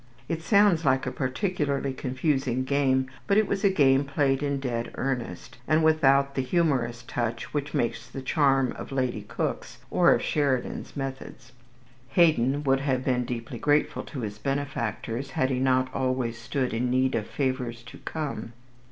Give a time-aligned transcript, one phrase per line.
[0.27, 4.89] It sounds like a particularly confusing game; but it was a game played in dead
[4.95, 10.23] earnest, and without the humorous touch which makes the charm of Lady Cook's, or of
[10.23, 11.51] Sheridan's methods.
[12.13, 16.89] Haydon would have been deeply grateful to his benefactors, had he not always stood in
[16.89, 18.53] need of favours to come.